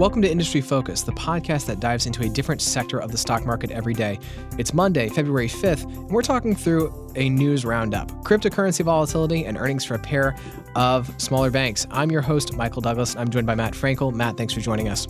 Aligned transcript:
Welcome 0.00 0.22
to 0.22 0.30
Industry 0.30 0.62
Focus, 0.62 1.02
the 1.02 1.12
podcast 1.12 1.66
that 1.66 1.78
dives 1.78 2.06
into 2.06 2.22
a 2.22 2.28
different 2.30 2.62
sector 2.62 2.98
of 3.02 3.12
the 3.12 3.18
stock 3.18 3.44
market 3.44 3.70
every 3.70 3.92
day. 3.92 4.18
It's 4.56 4.72
Monday, 4.72 5.10
February 5.10 5.46
5th, 5.46 5.82
and 5.82 6.08
we're 6.10 6.22
talking 6.22 6.56
through 6.56 7.12
a 7.16 7.28
news 7.28 7.66
roundup 7.66 8.10
cryptocurrency 8.24 8.82
volatility 8.82 9.44
and 9.44 9.58
earnings 9.58 9.84
for 9.84 9.96
a 9.96 9.98
pair 9.98 10.36
of 10.74 11.12
smaller 11.20 11.50
banks. 11.50 11.86
I'm 11.90 12.10
your 12.10 12.22
host, 12.22 12.54
Michael 12.54 12.80
Douglass. 12.80 13.14
I'm 13.14 13.28
joined 13.28 13.46
by 13.46 13.54
Matt 13.54 13.74
Frankel. 13.74 14.10
Matt, 14.10 14.38
thanks 14.38 14.54
for 14.54 14.60
joining 14.60 14.88
us. 14.88 15.06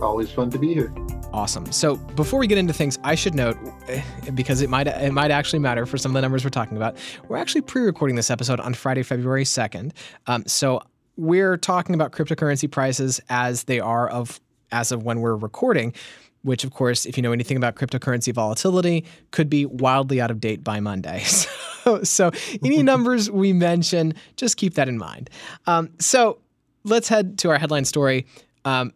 Always 0.00 0.30
fun 0.30 0.48
to 0.48 0.58
be 0.58 0.72
here. 0.72 0.90
Awesome. 1.34 1.70
So 1.70 1.96
before 1.96 2.40
we 2.40 2.46
get 2.46 2.56
into 2.56 2.72
things, 2.72 2.98
I 3.04 3.14
should 3.14 3.34
note 3.34 3.58
eh, 3.86 4.02
because 4.34 4.62
it 4.62 4.70
might 4.70 4.86
it 4.86 5.12
might 5.12 5.30
actually 5.30 5.58
matter 5.58 5.84
for 5.84 5.98
some 5.98 6.12
of 6.12 6.14
the 6.14 6.22
numbers 6.22 6.42
we're 6.42 6.48
talking 6.48 6.78
about. 6.78 6.96
We're 7.28 7.36
actually 7.36 7.60
pre-recording 7.60 8.16
this 8.16 8.30
episode 8.30 8.60
on 8.60 8.72
Friday, 8.72 9.02
February 9.02 9.44
second. 9.44 9.92
Um, 10.26 10.44
so 10.46 10.82
we're 11.20 11.58
talking 11.58 11.94
about 11.94 12.12
cryptocurrency 12.12 12.70
prices 12.70 13.20
as 13.28 13.64
they 13.64 13.78
are 13.78 14.08
of 14.08 14.40
as 14.72 14.90
of 14.90 15.02
when 15.02 15.20
we're 15.20 15.36
recording, 15.36 15.92
which 16.42 16.64
of 16.64 16.72
course, 16.72 17.04
if 17.04 17.16
you 17.16 17.22
know 17.22 17.32
anything 17.32 17.56
about 17.56 17.74
cryptocurrency 17.74 18.32
volatility, 18.32 19.04
could 19.30 19.50
be 19.50 19.66
wildly 19.66 20.20
out 20.20 20.30
of 20.30 20.40
date 20.40 20.64
by 20.64 20.80
Monday. 20.80 21.24
So, 21.82 22.02
so 22.02 22.30
any 22.62 22.82
numbers 22.82 23.30
we 23.30 23.54
mention, 23.54 24.12
just 24.36 24.58
keep 24.58 24.74
that 24.74 24.86
in 24.86 24.98
mind. 24.98 25.30
Um, 25.66 25.88
so 25.98 26.36
let's 26.84 27.08
head 27.08 27.38
to 27.38 27.48
our 27.48 27.56
headline 27.56 27.86
story. 27.86 28.26
Um, 28.66 28.92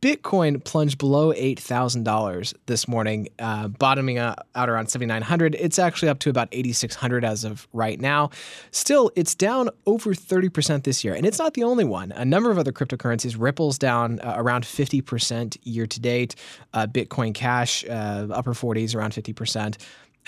Bitcoin 0.00 0.62
plunged 0.62 0.98
below 0.98 1.32
$8,000 1.32 2.54
this 2.66 2.86
morning, 2.86 3.28
uh, 3.40 3.66
bottoming 3.66 4.18
out 4.18 4.38
around 4.54 4.88
7,900. 4.88 5.56
It's 5.56 5.78
actually 5.78 6.08
up 6.08 6.20
to 6.20 6.30
about 6.30 6.48
8,600 6.52 7.24
as 7.24 7.44
of 7.44 7.66
right 7.72 8.00
now. 8.00 8.30
Still, 8.70 9.10
it's 9.16 9.34
down 9.34 9.70
over 9.86 10.14
30% 10.14 10.84
this 10.84 11.02
year. 11.02 11.14
And 11.14 11.26
it's 11.26 11.38
not 11.38 11.54
the 11.54 11.64
only 11.64 11.84
one. 11.84 12.12
A 12.12 12.24
number 12.24 12.50
of 12.50 12.58
other 12.58 12.70
cryptocurrencies, 12.70 13.34
Ripple's 13.36 13.76
down 13.76 14.20
uh, 14.20 14.34
around 14.36 14.64
50% 14.64 15.56
year 15.64 15.86
to 15.86 16.00
date. 16.00 16.36
Uh, 16.72 16.86
Bitcoin 16.86 17.34
Cash, 17.34 17.84
uh, 17.86 18.28
upper 18.30 18.52
40s, 18.52 18.94
around 18.94 19.12
50%. 19.12 19.78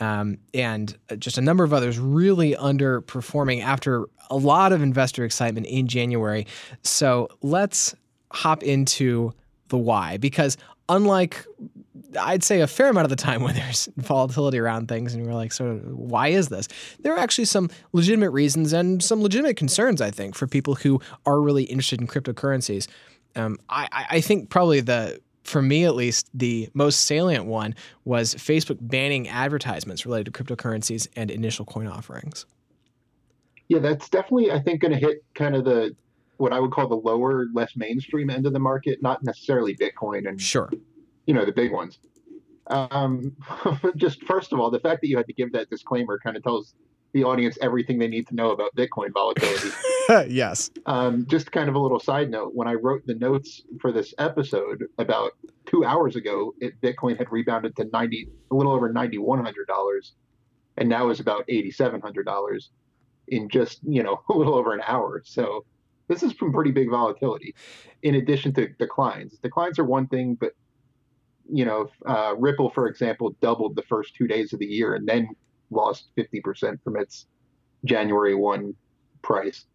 Um, 0.01 0.39
and 0.53 0.97
just 1.19 1.39
a 1.39 1.43
number 1.43 1.62
of 1.62 1.73
others 1.73 1.99
really 1.99 2.55
underperforming 2.55 3.62
after 3.62 4.07
a 4.31 4.37
lot 4.37 4.73
of 4.73 4.83
investor 4.83 5.25
excitement 5.25 5.67
in 5.67 5.87
January. 5.87 6.47
So 6.83 7.29
let's 7.43 7.95
hop 8.33 8.62
into 8.62 9.33
the 9.71 9.79
why 9.79 10.17
because 10.19 10.57
unlike 10.89 11.45
I'd 12.19 12.45
say 12.45 12.61
a 12.61 12.67
fair 12.67 12.89
amount 12.89 13.05
of 13.05 13.11
the 13.11 13.17
time 13.17 13.43
when 13.45 13.55
there's 13.55 13.89
volatility 13.97 14.59
around 14.59 14.89
things 14.89 15.15
and 15.15 15.27
we're 15.27 15.35
like, 15.35 15.53
so 15.53 15.77
why 15.77 16.29
is 16.29 16.49
this? 16.49 16.69
There 17.01 17.15
are 17.15 17.19
actually 17.19 17.47
some 17.47 17.71
legitimate 17.93 18.31
reasons 18.31 18.73
and 18.73 19.03
some 19.03 19.23
legitimate 19.23 19.57
concerns, 19.57 20.01
I 20.01 20.11
think, 20.11 20.35
for 20.35 20.47
people 20.47 20.75
who 20.75 21.01
are 21.27 21.41
really 21.41 21.65
interested 21.65 22.01
in 22.01 22.07
cryptocurrencies. 22.07 22.89
Um, 23.37 23.59
I, 23.69 24.07
I 24.11 24.21
think 24.21 24.51
probably 24.51 24.81
the 24.81 25.21
for 25.45 25.62
me 25.62 25.84
at 25.84 25.95
least, 25.95 26.29
the 26.34 26.69
most 26.75 27.07
salient 27.07 27.47
one 27.47 27.75
was 28.05 28.34
Facebook 28.34 28.77
banning 28.81 29.29
advertisements 29.29 30.05
related 30.05 30.33
to 30.33 30.45
cryptocurrencies 30.45 31.09
and 31.17 31.31
initial 31.31 31.65
coin 31.65 31.87
offerings. 31.87 32.47
Yeah, 33.69 33.79
that's 33.79 34.09
definitely, 34.09 34.53
I 34.53 34.61
think, 34.61 34.81
going 34.81 34.93
to 34.93 34.99
hit 34.99 35.25
kind 35.34 35.57
of 35.57 35.65
the 35.65 35.95
what 36.41 36.53
I 36.53 36.59
would 36.59 36.71
call 36.71 36.89
the 36.89 36.97
lower, 36.97 37.47
less 37.53 37.77
mainstream 37.77 38.31
end 38.31 38.47
of 38.47 38.53
the 38.53 38.59
market, 38.59 39.03
not 39.03 39.23
necessarily 39.23 39.77
Bitcoin 39.77 40.27
and 40.29 40.41
sure, 40.41 40.71
you 41.27 41.35
know, 41.35 41.45
the 41.45 41.53
big 41.53 41.71
ones. 41.71 41.99
Um, 42.69 43.37
just 43.97 44.25
first 44.25 44.53
of 44.53 44.61
all, 44.61 44.71
the 44.71 44.81
fact 44.81 45.03
that 45.03 45.09
you 45.09 45.17
had 45.17 45.27
to 45.27 45.35
give 45.35 45.53
that 45.53 45.69
disclaimer 45.69 46.19
kind 46.19 46.37
of 46.37 46.43
tells 46.43 46.75
the 47.13 47.25
audience 47.25 47.59
everything 47.61 47.99
they 47.99 48.09
need 48.09 48.27
to 48.29 48.35
know 48.35 48.53
about 48.53 48.75
Bitcoin 48.75 49.13
volatility. 49.13 49.71
yes. 50.33 50.71
Um, 50.87 51.27
just 51.27 51.51
kind 51.53 51.69
of 51.69 51.75
a 51.75 51.79
little 51.79 52.01
side 52.01 52.31
note: 52.31 52.53
when 52.55 52.69
I 52.69 52.75
wrote 52.75 53.05
the 53.05 53.17
notes 53.17 53.63
for 53.81 53.93
this 53.93 54.15
episode 54.19 54.85
about 54.99 55.33
two 55.67 55.85
hours 55.85 56.17
ago, 56.17 56.55
it, 56.61 56.81
Bitcoin 56.81 57.19
had 57.19 57.31
rebounded 57.31 57.77
to 57.77 57.85
ninety, 57.93 58.29
a 58.51 58.55
little 58.55 58.73
over 58.73 58.91
ninety 58.91 59.19
one 59.19 59.45
hundred 59.45 59.67
dollars, 59.67 60.15
and 60.79 60.89
now 60.89 61.11
is 61.11 61.21
about 61.21 61.45
eighty 61.49 61.71
seven 61.71 62.00
hundred 62.00 62.25
dollars 62.25 62.71
in 63.29 63.49
just 63.49 63.81
you 63.83 64.03
know 64.03 64.23
a 64.31 64.33
little 64.33 64.55
over 64.55 64.73
an 64.73 64.81
hour. 64.87 65.23
So 65.25 65.65
this 66.10 66.25
is 66.25 66.34
some 66.38 66.53
pretty 66.53 66.72
big 66.72 66.91
volatility 66.91 67.54
in 68.03 68.16
addition 68.16 68.53
to 68.54 68.66
declines. 68.81 69.38
Declines 69.38 69.78
are 69.78 69.84
one 69.84 70.09
thing, 70.09 70.34
but 70.34 70.53
you 71.48 71.65
know, 71.65 71.88
uh, 72.04 72.34
Ripple, 72.37 72.71
for 72.71 72.88
example, 72.88 73.34
doubled 73.41 73.76
the 73.76 73.82
first 73.82 74.15
two 74.16 74.26
days 74.26 74.53
of 74.53 74.59
the 74.59 74.66
year 74.66 74.94
and 74.94 75.09
then 75.09 75.28
lost 75.70 76.10
50% 76.19 76.82
from 76.82 76.97
its 76.97 77.26
January 77.84 78.34
1 78.34 78.75
price. 79.22 79.66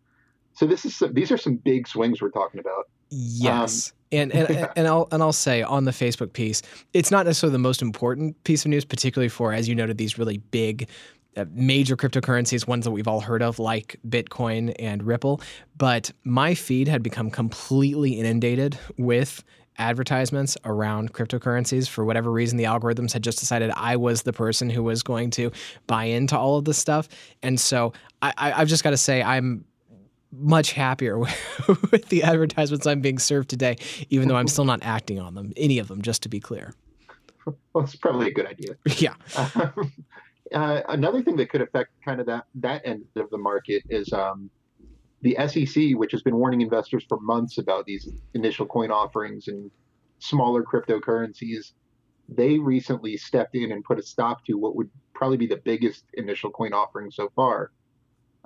So 0.54 0.66
this 0.66 0.86
is 0.86 0.96
some, 0.96 1.14
these 1.14 1.32
are 1.32 1.38
some 1.38 1.56
big 1.56 1.88
swings 1.88 2.22
we're 2.22 2.32
talking 2.32 2.60
about. 2.60 2.86
Yes. 3.10 3.92
Um, 3.92 3.96
and 4.12 4.34
and, 4.34 4.50
yeah. 4.50 4.72
and 4.76 4.88
I'll 4.88 5.08
and 5.12 5.22
I'll 5.22 5.34
say 5.34 5.62
on 5.64 5.86
the 5.86 5.92
Facebook 5.92 6.34
piece, 6.34 6.62
it's 6.94 7.12
not 7.12 7.26
necessarily 7.26 7.54
the 7.54 7.60
most 7.60 7.82
important 7.82 8.42
piece 8.44 8.66
of 8.66 8.70
news, 8.70 8.86
particularly 8.86 9.30
for, 9.30 9.54
as 9.54 9.68
you 9.70 9.76
noted, 9.76 9.98
these 9.98 10.18
really 10.18 10.38
big 10.38 10.90
Uh, 11.38 11.46
major 11.52 11.98
cryptocurrencies, 11.98 12.66
ones 12.66 12.86
that 12.86 12.92
we've 12.92 13.08
all 13.08 13.20
heard 13.20 13.42
of, 13.44 13.60
like 13.60 14.00
Bitcoin 14.08 14.74
and 14.80 15.04
Ripple. 15.04 15.42
But 15.78 16.12
my 16.24 16.56
feed 16.56 16.88
had 16.88 17.04
become 17.04 17.30
completely 17.30 18.14
inundated 18.14 18.78
with 18.98 19.44
advertisements 19.78 20.58
around 20.64 21.14
cryptocurrencies. 21.14 21.90
For 21.90 22.06
whatever 22.06 22.32
reason, 22.32 22.58
the 22.58 22.64
algorithms 22.64 23.12
had 23.12 23.24
just 23.24 23.40
decided 23.40 23.72
I 23.76 23.98
was 23.98 24.24
the 24.24 24.34
person 24.34 24.70
who 24.70 24.84
was 24.84 25.04
going 25.04 25.30
to 25.32 25.52
buy 25.88 26.06
into 26.06 26.38
all 26.38 26.58
of 26.58 26.66
this 26.66 26.78
stuff. 26.78 27.10
And 27.44 27.60
so 27.60 27.94
I, 28.22 28.52
have 28.52 28.68
just 28.68 28.84
got 28.84 28.92
to 28.92 28.98
say, 28.98 29.22
I'm 29.22 29.66
much 30.32 30.72
happier 30.72 31.18
with, 31.18 31.38
with 31.92 32.10
the 32.10 32.24
advertisements 32.24 32.86
I'm 32.86 33.02
being 33.02 33.20
served 33.20 33.50
today, 33.50 33.78
even 34.10 34.28
though 34.28 34.38
I'm 34.38 34.48
still 34.48 34.66
not 34.66 34.80
acting 34.84 35.20
on 35.20 35.36
them, 35.36 35.54
any 35.58 35.80
of 35.80 35.88
them, 35.88 36.02
just 36.02 36.24
to 36.24 36.30
be 36.30 36.40
clear. 36.40 36.74
Well, 37.74 37.84
it's 37.84 37.96
probably 37.96 38.28
a 38.28 38.34
good 38.34 38.48
idea. 38.48 38.76
Yeah. 38.98 39.16
Um, 39.36 39.92
Uh, 40.54 40.82
another 40.90 41.24
thing 41.24 41.36
that 41.38 41.50
could 41.50 41.62
affect 41.62 41.90
kind 42.04 42.20
of 42.20 42.28
that 42.28 42.46
that 42.56 42.82
end 42.86 43.04
of 43.16 43.30
the 43.32 43.38
market 43.38 43.84
is 43.90 44.14
um, 44.14 44.50
the 45.22 45.36
SEC, 45.48 45.96
which 45.96 46.12
has 46.12 46.22
been 46.22 46.36
warning 46.36 46.62
investors 46.62 47.04
for 47.10 47.20
months 47.20 47.58
about 47.58 47.86
these 47.86 48.08
initial 48.36 48.66
coin 48.66 48.92
offerings 48.92 49.48
and 49.48 49.72
smaller 50.20 50.64
cryptocurrencies. 50.64 51.72
They 52.30 52.60
recently 52.60 53.18
stepped 53.18 53.56
in 53.56 53.72
and 53.72 53.84
put 53.84 54.00
a 54.00 54.04
stop 54.04 54.46
to 54.46 54.54
what 54.54 54.76
would 54.76 54.90
probably 55.14 55.38
be 55.38 55.48
the 55.48 55.58
biggest 55.58 56.06
initial 56.14 56.52
coin 56.52 56.74
offering 56.74 57.10
so 57.10 57.32
far. 57.36 57.72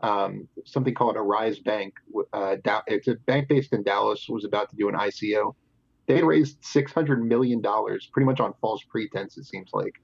Um, 0.02 0.48
something 0.66 0.94
called 0.94 1.18
AriseBank. 1.18 1.92
Uh, 2.32 2.56
it's 2.88 3.10
a 3.10 3.16
bank 3.16 3.50
based 3.50 3.74
in 3.74 3.84
Dallas. 3.84 4.28
Was 4.30 4.46
about 4.46 4.70
to 4.70 4.76
do 4.78 4.88
an 4.88 4.96
ICO. 4.96 5.56
They 6.08 6.24
raised 6.24 6.64
six 6.64 6.94
hundred 6.94 7.26
million 7.26 7.62
dollars, 7.62 8.10
pretty 8.12 8.26
much 8.26 8.40
on 8.40 8.54
false 8.62 8.82
pretense. 8.90 9.38
It 9.38 9.46
seems 9.46 9.72
like 9.74 10.02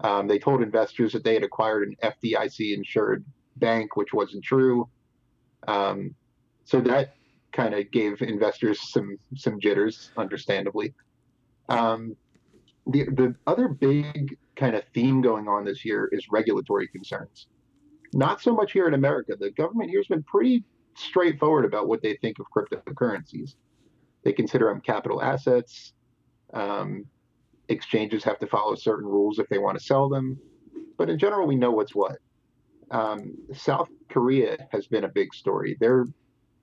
um, 0.00 0.28
they 0.28 0.38
told 0.38 0.62
investors 0.62 1.12
that 1.12 1.24
they 1.24 1.34
had 1.34 1.42
acquired 1.42 1.88
an 1.88 1.96
FDIC 2.02 2.74
insured 2.74 3.24
bank, 3.56 3.96
which 3.96 4.12
wasn't 4.12 4.44
true. 4.44 4.88
Um, 5.66 6.14
so 6.64 6.80
that 6.82 7.14
kind 7.52 7.74
of 7.74 7.90
gave 7.90 8.20
investors 8.20 8.78
some 8.92 9.16
some 9.34 9.58
jitters, 9.60 10.10
understandably. 10.16 10.94
Um, 11.68 12.16
the 12.86 13.04
the 13.04 13.34
other 13.46 13.68
big 13.68 14.36
kind 14.56 14.76
of 14.76 14.84
theme 14.94 15.22
going 15.22 15.48
on 15.48 15.64
this 15.64 15.84
year 15.84 16.08
is 16.12 16.26
regulatory 16.30 16.88
concerns. 16.88 17.46
Not 18.12 18.40
so 18.40 18.54
much 18.54 18.72
here 18.72 18.86
in 18.86 18.94
America. 18.94 19.34
The 19.38 19.50
government 19.50 19.90
here 19.90 20.00
has 20.00 20.06
been 20.06 20.22
pretty 20.22 20.64
straightforward 20.94 21.64
about 21.64 21.88
what 21.88 22.02
they 22.02 22.16
think 22.16 22.38
of 22.38 22.46
cryptocurrencies. 22.54 23.54
They 24.24 24.32
consider 24.32 24.66
them 24.66 24.80
capital 24.80 25.22
assets. 25.22 25.92
Um, 26.54 27.06
exchanges 27.68 28.24
have 28.24 28.38
to 28.38 28.46
follow 28.46 28.74
certain 28.74 29.06
rules 29.06 29.38
if 29.38 29.48
they 29.48 29.58
want 29.58 29.78
to 29.78 29.84
sell 29.84 30.08
them. 30.08 30.38
But 30.96 31.10
in 31.10 31.18
general, 31.18 31.46
we 31.46 31.56
know 31.56 31.70
what's 31.70 31.94
what. 31.94 32.18
Um, 32.90 33.34
South 33.52 33.88
Korea 34.08 34.56
has 34.70 34.86
been 34.86 35.04
a 35.04 35.08
big 35.08 35.34
story. 35.34 35.76
They're, 35.80 36.06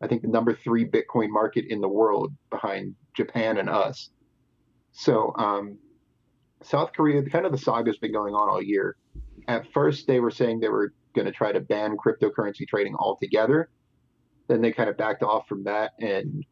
I 0.02 0.08
think, 0.08 0.22
the 0.22 0.28
number 0.28 0.54
three 0.54 0.86
Bitcoin 0.86 1.30
market 1.30 1.66
in 1.70 1.82
the 1.82 1.90
world 1.90 2.34
behind 2.50 2.96
Japan 3.16 3.58
and 3.58 3.70
us. 3.70 4.10
So, 4.92 5.34
um, 5.38 5.78
South 6.62 6.94
Korea, 6.94 7.22
kind 7.24 7.46
of 7.46 7.52
the 7.52 7.58
saga's 7.58 7.98
been 7.98 8.14
going 8.14 8.34
on 8.34 8.50
all 8.50 8.62
year. 8.62 8.96
At 9.48 9.72
first, 9.74 10.08
they 10.08 10.20
were 10.20 10.32
saying 10.32 10.60
they 10.60 10.70
were 10.70 10.94
going 11.14 11.26
to 11.26 11.32
try 11.32 11.52
to 11.52 11.60
ban 11.60 11.98
cryptocurrency 11.98 12.68
trading 12.68 12.96
altogether. 12.96 13.70
Then 14.48 14.62
they 14.62 14.72
kind 14.72 14.90
of 14.90 14.98
backed 14.98 15.24
off 15.24 15.48
from 15.48 15.66
that, 15.66 15.92
and 16.00 16.46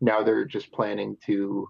now 0.00 0.22
they're 0.22 0.44
just 0.44 0.70
planning 0.72 1.16
to 1.26 1.68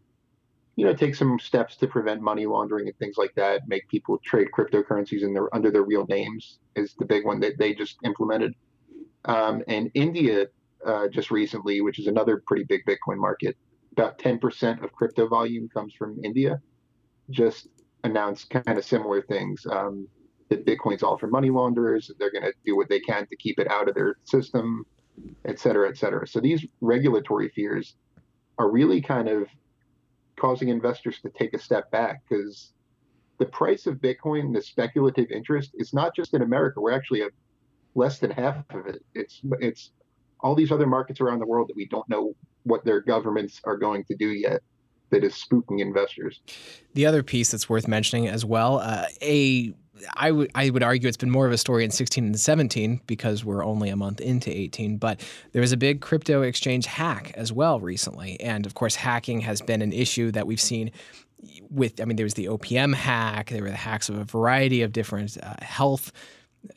you 0.76 0.84
know, 0.84 0.92
take 0.92 1.14
some 1.14 1.38
steps 1.38 1.76
to 1.76 1.86
prevent 1.86 2.20
money 2.20 2.46
laundering 2.46 2.86
and 2.86 2.96
things 2.98 3.16
like 3.16 3.34
that. 3.34 3.66
Make 3.66 3.88
people 3.88 4.18
trade 4.24 4.48
cryptocurrencies 4.56 5.22
in 5.22 5.32
their 5.32 5.52
under 5.54 5.70
their 5.70 5.84
real 5.84 6.06
names 6.06 6.58
is 6.76 6.94
the 6.98 7.06
big 7.06 7.24
one 7.24 7.40
that 7.40 7.58
they 7.58 7.74
just 7.74 7.96
implemented. 8.04 8.54
Um, 9.24 9.62
and 9.68 9.90
India 9.94 10.46
uh, 10.86 11.08
just 11.08 11.30
recently, 11.30 11.80
which 11.80 11.98
is 11.98 12.06
another 12.06 12.42
pretty 12.46 12.64
big 12.64 12.84
Bitcoin 12.84 13.16
market, 13.16 13.56
about 13.92 14.18
10% 14.18 14.84
of 14.84 14.92
crypto 14.92 15.26
volume 15.26 15.68
comes 15.70 15.94
from 15.94 16.20
India. 16.22 16.60
Just 17.30 17.68
announced 18.04 18.50
kind 18.50 18.78
of 18.78 18.84
similar 18.84 19.22
things. 19.22 19.66
Um, 19.68 20.06
that 20.48 20.64
Bitcoin's 20.64 21.02
all 21.02 21.18
for 21.18 21.26
money 21.26 21.50
launderers. 21.50 22.10
They're 22.18 22.30
going 22.30 22.44
to 22.44 22.52
do 22.64 22.76
what 22.76 22.88
they 22.88 23.00
can 23.00 23.26
to 23.26 23.36
keep 23.36 23.58
it 23.58 23.68
out 23.68 23.88
of 23.88 23.94
their 23.94 24.16
system, 24.24 24.84
et 25.44 25.58
cetera, 25.58 25.88
et 25.88 25.96
cetera. 25.96 26.26
So 26.26 26.40
these 26.40 26.64
regulatory 26.80 27.48
fears 27.48 27.96
are 28.58 28.70
really 28.70 29.00
kind 29.00 29.28
of 29.28 29.48
causing 30.38 30.68
investors 30.68 31.20
to 31.22 31.30
take 31.30 31.54
a 31.54 31.58
step 31.58 31.90
back 31.90 32.22
because 32.28 32.72
the 33.38 33.46
price 33.46 33.86
of 33.86 33.96
Bitcoin, 33.96 34.52
the 34.52 34.62
speculative 34.62 35.30
interest, 35.30 35.72
is 35.74 35.92
not 35.92 36.14
just 36.14 36.34
in 36.34 36.42
America. 36.42 36.80
We're 36.80 36.92
actually 36.92 37.22
a, 37.22 37.28
less 37.94 38.18
than 38.18 38.30
half 38.30 38.56
of 38.70 38.86
it. 38.86 39.04
It's 39.14 39.40
it's 39.60 39.90
all 40.40 40.54
these 40.54 40.72
other 40.72 40.86
markets 40.86 41.20
around 41.20 41.38
the 41.38 41.46
world 41.46 41.68
that 41.68 41.76
we 41.76 41.86
don't 41.86 42.08
know 42.08 42.34
what 42.64 42.84
their 42.84 43.00
governments 43.00 43.60
are 43.64 43.76
going 43.76 44.04
to 44.04 44.16
do 44.16 44.28
yet. 44.28 44.62
That 45.10 45.22
is 45.22 45.34
spooking 45.34 45.80
investors. 45.80 46.40
The 46.94 47.06
other 47.06 47.22
piece 47.22 47.52
that's 47.52 47.68
worth 47.68 47.86
mentioning 47.86 48.26
as 48.26 48.44
well, 48.44 48.80
uh, 48.80 49.06
a 49.22 49.72
I 50.14 50.30
would 50.30 50.50
I 50.54 50.70
would 50.70 50.82
argue 50.82 51.08
it's 51.08 51.16
been 51.16 51.30
more 51.30 51.46
of 51.46 51.52
a 51.52 51.58
story 51.58 51.84
in 51.84 51.90
16 51.90 52.24
and 52.24 52.38
17 52.38 53.00
because 53.06 53.44
we're 53.44 53.64
only 53.64 53.88
a 53.88 53.96
month 53.96 54.20
into 54.20 54.50
18. 54.50 54.98
But 54.98 55.20
there 55.52 55.60
was 55.60 55.72
a 55.72 55.76
big 55.76 56.00
crypto 56.00 56.42
exchange 56.42 56.86
hack 56.86 57.32
as 57.34 57.52
well 57.52 57.80
recently, 57.80 58.40
and 58.40 58.66
of 58.66 58.74
course, 58.74 58.94
hacking 58.94 59.40
has 59.40 59.60
been 59.60 59.82
an 59.82 59.92
issue 59.92 60.30
that 60.32 60.46
we've 60.46 60.60
seen. 60.60 60.90
With 61.70 62.00
I 62.00 62.04
mean, 62.04 62.16
there 62.16 62.24
was 62.24 62.34
the 62.34 62.46
OPM 62.46 62.94
hack. 62.94 63.50
There 63.50 63.62
were 63.62 63.70
the 63.70 63.76
hacks 63.76 64.08
of 64.08 64.16
a 64.18 64.24
variety 64.24 64.82
of 64.82 64.92
different 64.92 65.36
uh, 65.42 65.54
health 65.60 66.12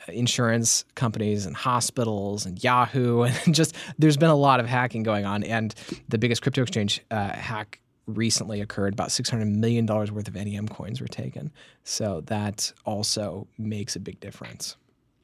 insurance 0.08 0.86
companies 0.96 1.46
and 1.46 1.56
hospitals 1.56 2.46
and 2.46 2.64
Yahoo 2.64 3.22
and 3.46 3.56
just 3.56 3.76
there's 3.98 4.18
been 4.18 4.30
a 4.30 4.36
lot 4.36 4.60
of 4.60 4.68
hacking 4.68 5.04
going 5.04 5.26
on. 5.26 5.44
And 5.44 5.74
the 6.10 6.18
biggest 6.18 6.42
crypto 6.42 6.62
exchange 6.62 7.02
uh, 7.12 7.30
hack 7.30 7.80
recently 8.18 8.62
occurred. 8.62 8.94
About 8.94 9.10
$600 9.10 9.48
million 9.48 9.86
worth 9.86 10.28
of 10.28 10.36
NEM 10.36 10.68
coins 10.68 11.02
were 11.02 11.08
taken. 11.08 11.52
So 11.84 12.22
that 12.28 12.72
also 12.86 13.48
makes 13.58 13.96
a 13.96 14.00
big 14.00 14.20
difference. 14.20 14.76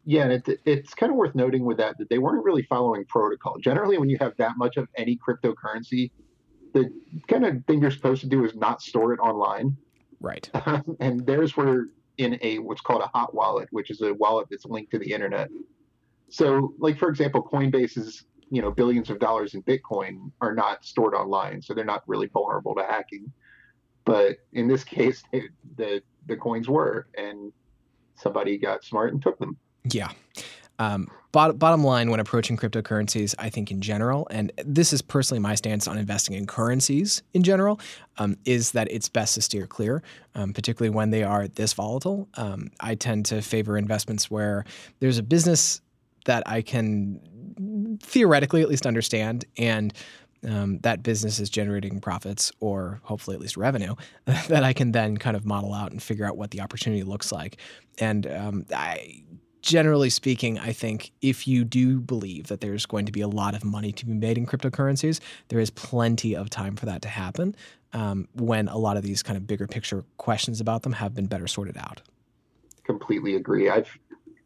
Yeah, 0.06 0.24
and 0.24 0.32
it, 0.34 0.60
it's 0.66 0.94
kind 0.94 1.12
of 1.12 1.18
worth 1.18 1.34
noting 1.34 1.66
with 1.66 1.78
that 1.78 1.98
that 1.98 2.10
they 2.10 2.20
weren't 2.20 2.44
really 2.44 2.62
following 2.64 3.06
protocol. 3.06 3.58
Generally, 3.58 3.98
when 3.98 4.10
you 4.10 4.18
have 4.20 4.34
that 4.38 4.54
much 4.58 4.78
of 4.78 4.88
any 4.96 5.18
cryptocurrency, 5.18 6.12
the 6.74 6.92
kind 7.28 7.46
of 7.46 7.66
thing 7.66 7.82
you're 7.82 7.90
supposed 7.90 8.22
to 8.22 8.28
do 8.28 8.46
is 8.46 8.54
not 8.56 8.82
store 8.82 9.14
it 9.14 9.20
online. 9.20 9.76
Right. 10.20 10.50
and 11.00 11.26
theirs 11.26 11.58
were 11.58 11.86
in 12.18 12.38
a 12.42 12.60
what's 12.60 12.82
called 12.82 13.02
a 13.02 13.08
hot 13.08 13.34
wallet, 13.34 13.68
which 13.72 13.90
is 13.90 14.02
a 14.02 14.14
wallet 14.14 14.48
that's 14.50 14.66
linked 14.66 14.92
to 14.92 15.00
the 15.00 15.12
internet. 15.12 15.50
So, 16.30 16.74
like 16.78 17.00
for 17.00 17.10
example, 17.10 17.42
Coinbase's 17.42 18.26
you 18.50 18.62
know 18.62 18.72
billions 18.72 19.10
of 19.10 19.20
dollars 19.20 19.54
in 19.54 19.64
Bitcoin 19.64 20.32
are 20.42 20.54
not 20.54 20.86
stored 20.86 21.14
online, 21.14 21.62
so 21.62 21.74
they're 21.74 21.86
not 21.86 22.04
really 22.08 22.28
vulnerable 22.28 22.76
to 22.76 22.84
hacking. 22.84 23.32
But 24.06 24.38
in 24.54 24.68
this 24.68 24.84
case, 24.96 25.24
the 25.32 26.02
the 26.28 26.38
coins 26.38 26.68
were, 26.68 27.08
and 27.18 27.52
somebody 28.16 28.58
got 28.58 28.84
smart 28.84 29.14
and 29.14 29.22
took 29.22 29.38
them. 29.40 29.58
Yeah. 29.92 30.12
Um, 30.78 31.08
bottom, 31.32 31.58
bottom 31.58 31.84
line, 31.84 32.10
when 32.10 32.20
approaching 32.20 32.58
cryptocurrencies, 32.58 33.34
I 33.40 33.50
think 33.50 33.72
in 33.72 33.82
general, 33.82 34.28
and 34.30 34.52
this 34.66 34.92
is 34.92 35.02
personally 35.02 35.40
my 35.40 35.56
stance 35.56 35.88
on 35.88 35.98
investing 35.98 36.36
in 36.36 36.48
currencies 36.48 37.24
in 37.34 37.44
general, 37.44 37.80
um, 38.18 38.38
is 38.46 38.72
that 38.72 38.92
it's 38.92 39.08
best 39.08 39.36
to 39.36 39.42
steer 39.42 39.68
clear, 39.68 40.04
um, 40.34 40.52
particularly 40.54 40.94
when 40.94 41.12
they 41.12 41.24
are 41.24 41.48
this 41.48 41.74
volatile. 41.74 42.28
Um, 42.36 42.72
I 42.80 42.96
tend 42.96 43.26
to 43.28 43.42
favor 43.42 43.78
investments 43.78 44.30
where 44.30 44.66
there's 45.00 45.18
a 45.18 45.24
business 45.24 45.82
that 46.26 46.44
I 46.46 46.62
can 46.62 47.22
theoretically 48.00 48.62
at 48.62 48.70
least 48.70 48.86
understand 48.86 49.46
and 49.58 49.94
um, 50.48 50.80
that 50.80 51.04
business 51.04 51.40
is 51.40 51.50
generating 51.50 52.00
profits 52.00 52.52
or 52.60 53.00
hopefully 53.04 53.36
at 53.36 53.42
least 53.42 53.58
revenue 53.58 53.96
that 54.26 54.64
I 54.64 54.74
can 54.74 54.92
then 54.92 55.18
kind 55.18 55.36
of 55.36 55.46
model 55.46 55.74
out 55.74 55.92
and 55.92 56.02
figure 56.02 56.26
out 56.26 56.38
what 56.38 56.52
the 56.52 56.62
opportunity 56.62 57.04
looks 57.04 57.32
like. 57.32 57.58
And 57.98 58.28
um, 58.28 58.66
I, 58.74 59.24
generally 59.62 60.10
speaking, 60.10 60.60
I 60.60 60.72
think 60.72 61.12
if 61.22 61.48
you 61.48 61.64
do 61.64 62.00
believe 62.00 62.48
that 62.48 62.62
there's 62.62 62.86
going 62.86 63.06
to 63.08 63.12
be 63.12 63.22
a 63.22 63.28
lot 63.28 63.56
of 63.56 63.64
money 63.64 63.92
to 63.94 64.06
be 64.06 64.14
made 64.14 64.38
in 64.38 64.46
cryptocurrencies, 64.46 65.20
there 65.48 65.60
is 65.60 65.72
plenty 65.72 66.36
of 66.36 66.50
time 66.50 66.76
for 66.76 66.86
that 66.86 67.02
to 67.02 67.08
happen 67.08 67.56
um, 67.94 68.28
when 68.34 68.68
a 68.68 68.78
lot 68.78 68.98
of 68.98 69.04
these 69.04 69.24
kind 69.24 69.38
of 69.38 69.48
bigger 69.48 69.68
picture 69.68 70.06
questions 70.18 70.62
about 70.62 70.84
them 70.84 70.94
have 70.94 71.16
been 71.16 71.26
better 71.26 71.48
sorted 71.48 71.78
out. 71.78 72.02
Completely 72.84 73.36
agree. 73.36 73.68
I've 73.68 73.98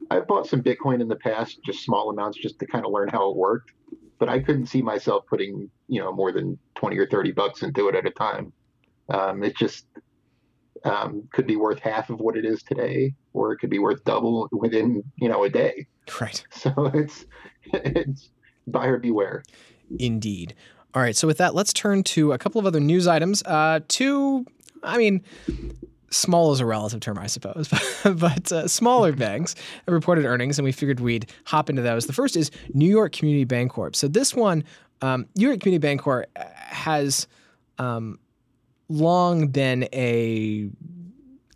I've 0.10 0.28
bought 0.28 0.48
some 0.48 0.62
Bitcoin 0.62 1.02
in 1.02 1.08
the 1.08 1.16
past, 1.16 1.60
just 1.66 1.84
small 1.84 2.10
amounts, 2.10 2.38
just 2.38 2.60
to 2.60 2.66
kind 2.66 2.86
of 2.86 2.92
learn 2.92 3.10
how 3.10 3.30
it 3.30 3.38
worked. 3.38 3.72
But 4.18 4.30
I 4.30 4.40
couldn't 4.40 4.66
see 4.66 4.82
myself 4.82 5.26
putting, 5.28 5.70
you 5.88 6.02
know, 6.02 6.12
more 6.12 6.32
than 6.32 6.58
twenty 6.76 6.98
or 6.98 7.08
thirty 7.08 7.32
bucks 7.32 7.62
into 7.62 7.88
it 7.88 7.96
at 7.96 8.06
a 8.06 8.12
time. 8.12 8.52
Um, 9.10 9.44
it 9.44 9.56
just 9.56 9.86
um, 10.84 11.28
could 11.32 11.48
be 11.48 11.56
worth 11.56 11.80
half 11.80 12.10
of 12.10 12.20
what 12.20 12.38
it 12.38 12.46
is 12.46 12.64
today, 12.64 13.14
or 13.34 13.54
it 13.54 13.58
could 13.58 13.70
be 13.70 13.80
worth 13.80 14.04
double 14.04 14.50
within, 14.52 15.04
you 15.18 15.30
know, 15.30 15.44
a 15.44 15.50
day. 15.50 15.88
Right. 16.20 16.44
So 16.52 16.92
it's 16.94 17.26
it's 17.66 18.30
buyer 18.68 18.98
beware. 18.98 19.44
Indeed. 20.00 20.56
All 20.94 21.02
right. 21.02 21.16
So 21.16 21.28
with 21.28 21.38
that, 21.38 21.54
let's 21.56 21.72
turn 21.72 22.04
to 22.06 22.34
a 22.34 22.38
couple 22.38 22.60
of 22.60 22.66
other 22.66 22.80
news 22.80 23.08
items. 23.08 23.44
Uh, 23.44 23.80
two, 23.88 24.46
I 24.84 24.98
mean, 24.98 25.24
small 26.12 26.52
is 26.52 26.60
a 26.60 26.66
relative 26.66 27.00
term, 27.00 27.18
I 27.18 27.28
suppose, 27.28 27.68
but 28.04 28.52
uh, 28.52 28.68
smaller 28.68 29.12
banks 29.16 29.56
have 29.86 29.94
reported 29.94 30.26
earnings, 30.26 30.58
and 30.58 30.64
we 30.64 30.72
figured 30.72 31.00
we'd 31.00 31.32
hop 31.46 31.70
into 31.70 31.82
those. 31.82 32.06
The 32.06 32.14
first 32.14 32.36
is 32.36 32.52
New 32.74 32.90
York 32.90 33.14
Community 33.14 33.46
Bancorp. 33.46 33.96
So 33.96 34.08
this 34.08 34.34
one, 34.34 34.64
um, 35.02 35.28
New 35.36 35.48
York 35.48 35.60
Community 35.62 35.86
Bancorp 35.86 36.26
uh, 36.36 36.44
has 36.56 37.28
um, 37.78 38.20
long 38.88 39.48
been 39.48 39.88
a 39.94 40.70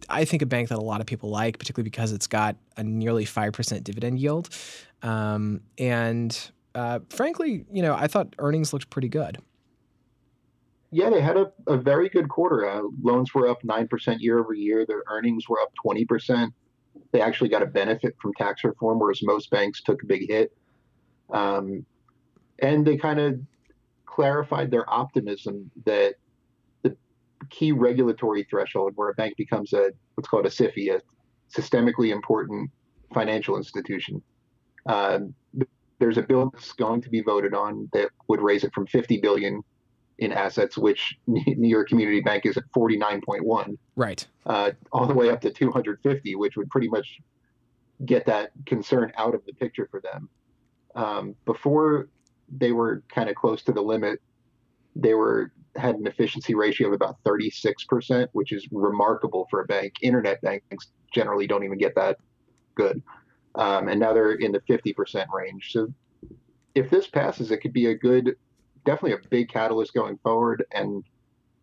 I 0.09 0.25
think 0.25 0.41
a 0.41 0.45
bank 0.45 0.69
that 0.69 0.77
a 0.77 0.81
lot 0.81 0.99
of 1.01 1.07
people 1.07 1.29
like, 1.29 1.57
particularly 1.57 1.89
because 1.89 2.11
it's 2.11 2.27
got 2.27 2.55
a 2.77 2.83
nearly 2.83 3.25
five 3.25 3.53
percent 3.53 3.83
dividend 3.83 4.19
yield, 4.19 4.49
um, 5.01 5.61
and 5.77 6.37
uh, 6.75 6.99
frankly, 7.09 7.65
you 7.71 7.81
know, 7.81 7.93
I 7.95 8.07
thought 8.07 8.33
earnings 8.39 8.73
looked 8.73 8.89
pretty 8.89 9.09
good 9.09 9.37
yeah, 10.93 11.09
they 11.09 11.21
had 11.21 11.37
a, 11.37 11.51
a 11.67 11.77
very 11.77 12.07
good 12.07 12.29
quarter. 12.29 12.69
Uh, 12.69 12.83
loans 13.01 13.33
were 13.33 13.47
up 13.47 13.61
9% 13.63 14.17
year 14.19 14.39
over 14.39 14.53
year. 14.53 14.85
Their 14.85 15.03
earnings 15.09 15.49
were 15.49 15.59
up 15.59 15.71
20%. 15.85 16.51
They 17.11 17.21
actually 17.21 17.49
got 17.49 17.63
a 17.63 17.65
benefit 17.65 18.15
from 18.21 18.33
tax 18.37 18.63
reform, 18.63 18.99
whereas 18.99 19.21
most 19.23 19.49
banks 19.49 19.81
took 19.81 20.03
a 20.03 20.05
big 20.05 20.29
hit. 20.29 20.55
Um, 21.31 21.85
and 22.59 22.85
they 22.85 22.97
kind 22.97 23.19
of 23.19 23.39
clarified 24.05 24.69
their 24.69 24.87
optimism 24.91 25.71
that 25.85 26.15
the 26.83 26.95
key 27.49 27.71
regulatory 27.71 28.45
threshold 28.47 28.93
where 28.95 29.09
a 29.09 29.13
bank 29.15 29.35
becomes 29.35 29.73
a 29.73 29.91
what's 30.13 30.29
called 30.29 30.45
a 30.45 30.49
SIFI, 30.49 30.95
a 30.95 31.01
systemically 31.51 32.11
important 32.11 32.69
financial 33.13 33.57
institution. 33.57 34.21
Um, 34.85 35.33
there's 35.99 36.17
a 36.17 36.21
bill 36.21 36.51
that's 36.51 36.73
going 36.73 37.01
to 37.01 37.09
be 37.09 37.21
voted 37.21 37.55
on 37.55 37.89
that 37.93 38.09
would 38.27 38.41
raise 38.41 38.63
it 38.63 38.73
from 38.73 38.85
50 38.85 39.19
billion 39.21 39.63
in 40.19 40.31
assets, 40.31 40.77
which 40.77 41.17
New 41.27 41.67
York 41.67 41.89
Community 41.89 42.21
Bank 42.21 42.45
is 42.45 42.57
at 42.57 42.63
49.1. 42.75 43.77
Right. 43.95 44.27
Uh, 44.45 44.71
all 44.91 45.05
the 45.05 45.13
way 45.13 45.29
up 45.29 45.41
to 45.41 45.51
250, 45.51 46.35
which 46.35 46.55
would 46.57 46.69
pretty 46.69 46.89
much 46.89 47.19
get 48.05 48.25
that 48.25 48.51
concern 48.65 49.11
out 49.17 49.35
of 49.35 49.45
the 49.45 49.53
picture 49.53 49.87
for 49.89 50.01
them. 50.01 50.29
Um, 50.95 51.35
before 51.45 52.09
they 52.57 52.71
were 52.71 53.03
kind 53.13 53.29
of 53.29 53.35
close 53.35 53.63
to 53.63 53.71
the 53.71 53.81
limit, 53.81 54.21
they 54.95 55.13
were 55.13 55.51
had 55.75 55.95
an 55.95 56.05
efficiency 56.05 56.53
ratio 56.53 56.87
of 56.87 56.93
about 56.93 57.17
36%, 57.23 58.27
which 58.33 58.51
is 58.51 58.67
remarkable 58.71 59.47
for 59.49 59.61
a 59.61 59.65
bank. 59.65 59.93
Internet 60.01 60.39
banks 60.41 60.91
generally 61.11 61.47
don't 61.47 61.63
even 61.63 61.79
get 61.79 61.95
that 61.95 62.17
good. 62.75 63.01
Um, 63.55 63.87
and 63.87 63.99
now 63.99 64.13
they're 64.13 64.33
in 64.33 64.51
the 64.51 64.59
50% 64.61 65.25
range. 65.33 65.71
So 65.71 65.87
if 66.75 66.89
this 66.89 67.07
passes, 67.07 67.51
it 67.51 67.57
could 67.57 67.73
be 67.73 67.87
a 67.87 67.95
good 67.95 68.35
definitely 68.85 69.13
a 69.13 69.29
big 69.29 69.49
catalyst 69.49 69.93
going 69.93 70.17
forward. 70.19 70.65
And 70.71 71.03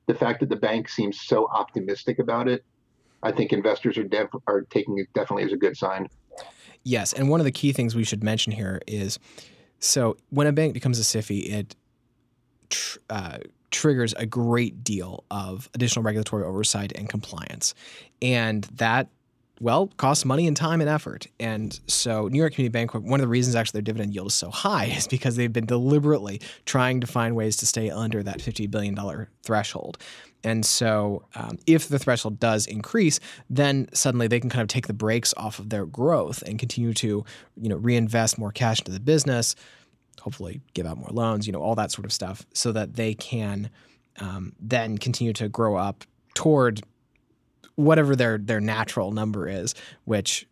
the 0.07 0.15
fact 0.15 0.41
that 0.41 0.49
the 0.49 0.57
bank 0.57 0.89
seems 0.89 1.21
so 1.21 1.49
optimistic 1.49 2.19
about 2.19 2.49
it, 2.49 2.65
I 3.23 3.33
think 3.33 3.53
investors 3.53 3.99
are 3.99 4.05
def- 4.05 4.29
are 4.47 4.63
taking 4.63 4.99
it 4.99 5.07
definitely 5.15 5.45
as 5.45 5.53
a 5.53 5.57
good 5.57 5.77
sign. 5.77 6.09
Yes, 6.83 7.13
and 7.13 7.29
one 7.29 7.41
of 7.41 7.45
the 7.45 7.53
key 7.53 7.73
things 7.73 7.95
we 7.95 8.05
should 8.05 8.25
mention 8.25 8.53
here 8.53 8.81
is 8.87 9.19
so 9.79 10.17
when 10.31 10.47
a 10.47 10.53
bank 10.53 10.75
becomes 10.75 10.99
a 10.99 11.03
SIFI, 11.03 11.53
it 11.53 11.77
tr- 12.71 12.99
uh, 13.11 13.39
triggers 13.71 14.15
a 14.15 14.27
great 14.27 14.83
deal 14.83 15.25
of 15.31 15.69
additional 15.75 16.03
regulatory 16.03 16.45
oversight 16.45 16.93
and 16.95 17.09
compliance, 17.09 17.75
and 18.23 18.65
that 18.65 19.09
well, 19.61 19.89
costs 19.99 20.25
money 20.25 20.47
and 20.47 20.57
time 20.57 20.81
and 20.81 20.89
effort. 20.89 21.27
And 21.39 21.79
so 21.87 22.29
New 22.29 22.39
York 22.39 22.55
Community 22.55 22.73
Bank, 22.73 22.95
one 22.95 23.21
of 23.21 23.25
the 23.25 23.29
reasons 23.29 23.55
actually 23.55 23.79
their 23.79 23.93
dividend 23.93 24.15
yield 24.15 24.29
is 24.29 24.35
so 24.35 24.51
high 24.51 24.87
is 24.97 25.07
because 25.07 25.37
they've 25.37 25.53
been 25.53 25.67
deliberately 25.67 26.41
trying 26.65 27.01
to 27.01 27.07
find 27.07 27.37
ways 27.37 27.57
to 27.59 27.67
stay 27.67 27.91
under 27.91 28.23
that 28.23 28.39
$50 28.39 28.71
billion 28.71 28.99
threshold. 29.43 29.99
And 30.43 30.65
so 30.65 31.27
um, 31.35 31.59
if 31.67 31.89
the 31.89 31.99
threshold 31.99 32.41
does 32.41 32.67
increase, 32.67 33.21
then 33.51 33.89
suddenly 33.93 34.27
they 34.27 34.41
can 34.41 34.49
kind 34.49 34.63
of 34.63 34.69
take 34.69 34.87
the 34.87 34.95
brakes 34.95 35.35
off 35.37 35.59
of 35.59 35.69
their 35.69 35.85
growth 35.85 36.43
and 36.43 36.59
continue 36.59 36.95
to, 36.95 37.25
you 37.61 37.69
know, 37.69 37.77
reinvest 37.77 38.39
more 38.39 38.51
cash 38.51 38.81
into 38.81 38.93
the 38.93 39.01
business, 39.01 39.55
hopefully 40.23 40.63
give 40.73 40.87
out 40.87 40.97
more 40.97 41.11
loans, 41.11 41.47
you 41.47 41.53
know, 41.53 41.61
all 41.61 41.75
that 41.75 41.93
sort 41.93 42.07
of 42.07 42.13
stuff, 42.13 42.47
so 42.55 42.73
that 42.73 42.95
they 42.95 43.13
can 43.13 43.69
um, 44.19 44.55
then 44.59 44.97
continue 44.97 45.35
to 45.35 45.51
grow 45.51 45.77
up 45.77 46.05
toward 46.35 46.81
whatever 47.77 48.15
their 48.17 48.39
their 48.39 48.61
natural 48.61 49.13
number 49.13 49.49
is, 49.49 49.75
which 50.05 50.47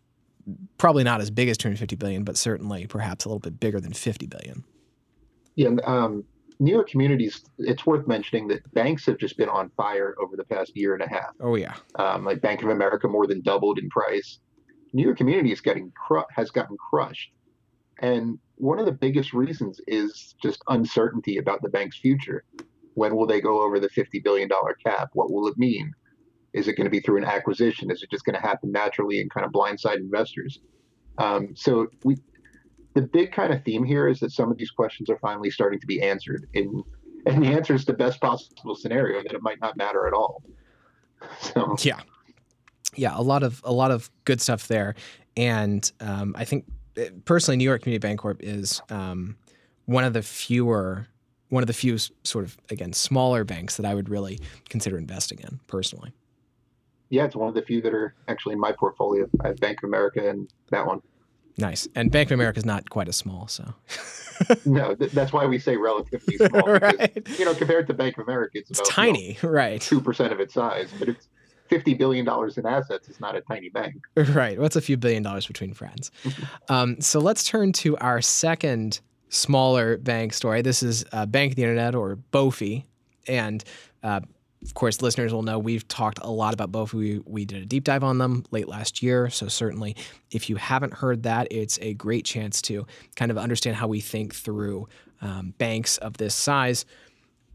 probably 0.77 1.03
not 1.03 1.21
as 1.21 1.29
big 1.29 1.49
as 1.49 1.57
250 1.57 1.95
billion, 1.95 2.23
but 2.23 2.37
certainly 2.37 2.87
perhaps 2.87 3.25
a 3.25 3.29
little 3.29 3.39
bit 3.39 3.59
bigger 3.59 3.79
than 3.79 3.93
50 3.93 4.27
billion. 4.27 4.63
Yeah, 5.55 5.69
um, 5.85 6.23
New 6.59 6.73
York 6.73 6.89
communities, 6.89 7.43
it's 7.57 7.85
worth 7.85 8.07
mentioning 8.07 8.47
that 8.49 8.71
banks 8.73 9.05
have 9.05 9.17
just 9.17 9.37
been 9.37 9.49
on 9.49 9.69
fire 9.77 10.15
over 10.21 10.35
the 10.35 10.43
past 10.43 10.75
year 10.75 10.93
and 10.93 11.01
a 11.01 11.07
half. 11.07 11.33
Oh 11.39 11.55
yeah, 11.55 11.75
um, 11.95 12.25
like 12.25 12.41
Bank 12.41 12.61
of 12.61 12.69
America 12.69 13.07
more 13.07 13.27
than 13.27 13.41
doubled 13.41 13.79
in 13.79 13.89
price. 13.89 14.39
New 14.91 15.03
York 15.03 15.17
community 15.17 15.51
is 15.51 15.61
getting 15.61 15.91
cru- 15.91 16.25
has 16.35 16.51
gotten 16.51 16.75
crushed, 16.77 17.31
and 18.01 18.39
one 18.55 18.79
of 18.79 18.85
the 18.85 18.91
biggest 18.91 19.33
reasons 19.33 19.79
is 19.87 20.35
just 20.41 20.61
uncertainty 20.67 21.37
about 21.37 21.61
the 21.61 21.69
bank's 21.69 21.97
future. 21.97 22.43
When 22.95 23.15
will 23.15 23.27
they 23.27 23.39
go 23.39 23.61
over 23.61 23.79
the 23.79 23.89
fifty 23.89 24.19
billion 24.19 24.49
dollar 24.49 24.73
cap? 24.73 25.09
What 25.13 25.31
will 25.31 25.47
it 25.47 25.57
mean? 25.57 25.93
Is 26.53 26.67
it 26.67 26.73
going 26.73 26.85
to 26.85 26.91
be 26.91 26.99
through 26.99 27.17
an 27.17 27.25
acquisition? 27.25 27.91
Is 27.91 28.03
it 28.03 28.09
just 28.09 28.25
going 28.25 28.35
to 28.35 28.41
happen 28.41 28.71
naturally 28.71 29.21
and 29.21 29.29
kind 29.29 29.45
of 29.45 29.51
blindside 29.51 29.97
investors? 29.97 30.59
Um, 31.17 31.55
so 31.55 31.87
we 32.03 32.17
the 32.95 33.01
big 33.01 33.31
kind 33.31 33.53
of 33.53 33.63
theme 33.63 33.83
here 33.83 34.07
is 34.07 34.19
that 34.19 34.31
some 34.31 34.51
of 34.51 34.57
these 34.57 34.71
questions 34.71 35.09
are 35.09 35.17
finally 35.19 35.51
starting 35.51 35.79
to 35.79 35.87
be 35.87 36.01
answered 36.01 36.47
in 36.53 36.83
and 37.25 37.43
the 37.43 37.47
answer 37.47 37.73
is 37.73 37.85
the 37.85 37.93
best 37.93 38.19
possible 38.21 38.75
scenario 38.75 39.21
that 39.21 39.33
it 39.33 39.41
might 39.41 39.59
not 39.61 39.77
matter 39.77 40.07
at 40.07 40.13
all 40.13 40.41
so 41.39 41.75
yeah 41.81 41.99
yeah 42.95 43.11
a 43.15 43.21
lot 43.21 43.43
of 43.43 43.61
a 43.63 43.71
lot 43.71 43.91
of 43.91 44.09
good 44.25 44.41
stuff 44.41 44.67
there 44.67 44.95
and 45.37 45.91
um, 45.99 46.33
i 46.37 46.43
think 46.43 46.65
eh, 46.97 47.09
personally 47.25 47.57
new 47.57 47.63
york 47.63 47.81
community 47.83 48.05
bancorp 48.05 48.37
is 48.39 48.81
um, 48.89 49.37
one 49.85 50.03
of 50.03 50.13
the 50.13 50.21
fewer 50.21 51.07
one 51.49 51.63
of 51.63 51.67
the 51.67 51.73
few 51.73 51.97
sort 52.23 52.45
of 52.45 52.57
again 52.69 52.93
smaller 52.93 53.43
banks 53.43 53.77
that 53.77 53.85
i 53.85 53.93
would 53.93 54.09
really 54.09 54.39
consider 54.69 54.97
investing 54.97 55.39
in 55.39 55.59
personally 55.67 56.11
yeah 57.09 57.25
it's 57.25 57.35
one 57.35 57.47
of 57.47 57.55
the 57.55 57.61
few 57.61 57.81
that 57.81 57.93
are 57.93 58.15
actually 58.27 58.53
in 58.53 58.59
my 58.59 58.71
portfolio 58.71 59.27
i 59.43 59.47
have 59.47 59.57
bank 59.57 59.79
of 59.83 59.87
america 59.87 60.29
and 60.29 60.51
that 60.71 60.85
one 60.85 61.01
Nice. 61.59 61.87
And 61.93 62.11
Bank 62.11 62.29
of 62.31 62.35
America 62.35 62.57
is 62.57 62.65
not 62.65 62.89
quite 62.89 63.07
as 63.07 63.17
small, 63.17 63.47
so. 63.47 63.73
no, 64.65 64.95
th- 64.95 65.11
that's 65.11 65.33
why 65.33 65.45
we 65.45 65.59
say 65.59 65.75
relatively 65.75 66.37
small. 66.37 66.61
right. 66.67 67.13
Because, 67.13 67.39
you 67.39 67.45
know, 67.45 67.53
compared 67.53 67.87
to 67.87 67.93
Bank 67.93 68.17
of 68.17 68.27
America, 68.27 68.59
it's, 68.59 68.71
it's 68.71 68.81
tiny, 68.87 69.33
you 69.33 69.37
know, 69.43 69.49
right? 69.49 69.81
Two 69.81 69.99
percent 69.99 70.31
of 70.31 70.39
its 70.39 70.53
size, 70.53 70.89
but 70.97 71.09
it's 71.09 71.27
fifty 71.67 71.93
billion 71.93 72.25
dollars 72.25 72.57
in 72.57 72.65
assets. 72.65 73.09
It's 73.09 73.19
not 73.19 73.35
a 73.35 73.41
tiny 73.41 73.69
bank, 73.69 73.95
right? 74.15 74.57
What's 74.57 74.75
well, 74.75 74.79
a 74.79 74.81
few 74.81 74.95
billion 74.95 75.21
dollars 75.21 75.45
between 75.45 75.73
friends? 75.73 76.11
um, 76.69 76.99
so 77.01 77.19
let's 77.19 77.43
turn 77.43 77.73
to 77.73 77.97
our 77.97 78.21
second 78.21 79.01
smaller 79.27 79.97
bank 79.97 80.33
story. 80.33 80.61
This 80.61 80.81
is 80.81 81.05
uh, 81.11 81.25
Bank 81.25 81.51
of 81.51 81.55
the 81.57 81.63
Internet 81.63 81.93
or 81.93 82.17
BOFI, 82.31 82.85
and 83.27 83.63
uh, 84.03 84.21
of 84.61 84.73
course, 84.73 85.01
listeners 85.01 85.33
will 85.33 85.41
know 85.41 85.57
we've 85.57 85.87
talked 85.87 86.19
a 86.21 86.29
lot 86.29 86.53
about 86.53 86.71
both. 86.71 86.93
We, 86.93 87.21
we 87.25 87.45
did 87.45 87.63
a 87.63 87.65
deep 87.65 87.85
dive 87.85 88.03
on 88.03 88.17
them 88.17 88.43
late 88.51 88.67
last 88.67 89.01
year. 89.01 89.29
So, 89.29 89.47
certainly, 89.47 89.95
if 90.31 90.49
you 90.49 90.57
haven't 90.57 90.93
heard 90.93 91.23
that, 91.23 91.47
it's 91.49 91.79
a 91.81 91.93
great 91.93 92.25
chance 92.25 92.61
to 92.63 92.85
kind 93.15 93.31
of 93.31 93.37
understand 93.37 93.77
how 93.77 93.87
we 93.87 94.01
think 94.01 94.35
through 94.35 94.89
um, 95.21 95.53
banks 95.57 95.97
of 95.97 96.17
this 96.17 96.35
size. 96.35 96.85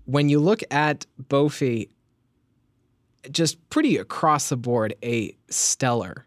When 0.07 0.29
you 0.31 0.41
look 0.41 0.63
at 0.71 1.05
BOFI, 1.23 1.91
just 3.31 3.69
pretty 3.69 3.99
across 3.99 4.49
the 4.49 4.57
board, 4.57 4.95
a 5.03 5.37
stellar 5.51 6.27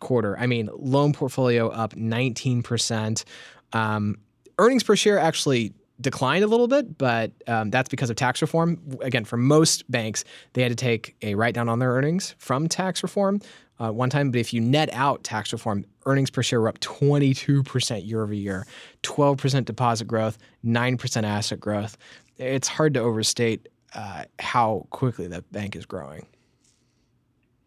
quarter. 0.00 0.38
I 0.38 0.46
mean, 0.46 0.68
loan 0.76 1.12
portfolio 1.12 1.68
up 1.68 1.94
19%. 1.94 3.24
Um, 3.72 4.18
earnings 4.58 4.82
per 4.82 4.96
share 4.96 5.18
actually 5.18 5.72
declined 6.00 6.44
a 6.44 6.46
little 6.46 6.68
bit, 6.68 6.98
but 6.98 7.32
um, 7.46 7.70
that's 7.70 7.88
because 7.88 8.10
of 8.10 8.16
tax 8.16 8.42
reform. 8.42 8.80
Again, 9.00 9.24
for 9.24 9.36
most 9.36 9.90
banks, 9.90 10.24
they 10.52 10.62
had 10.62 10.70
to 10.70 10.76
take 10.76 11.16
a 11.22 11.34
write 11.34 11.54
down 11.54 11.68
on 11.68 11.78
their 11.78 11.90
earnings 11.90 12.34
from 12.38 12.68
tax 12.68 13.02
reform 13.02 13.40
uh, 13.78 13.90
one 13.90 14.10
time. 14.10 14.30
But 14.30 14.40
if 14.40 14.52
you 14.52 14.60
net 14.60 14.90
out 14.92 15.24
tax 15.24 15.52
reform, 15.52 15.84
earnings 16.04 16.30
per 16.30 16.42
share 16.42 16.60
were 16.60 16.68
up 16.68 16.78
22% 16.80 18.06
year 18.06 18.22
over 18.22 18.34
year, 18.34 18.66
12% 19.02 19.64
deposit 19.64 20.06
growth, 20.06 20.38
9% 20.64 21.22
asset 21.24 21.60
growth. 21.60 21.96
It's 22.38 22.68
hard 22.68 22.94
to 22.94 23.00
overstate 23.00 23.68
uh, 23.94 24.24
how 24.38 24.86
quickly 24.90 25.26
that 25.28 25.50
bank 25.52 25.76
is 25.76 25.86
growing. 25.86 26.26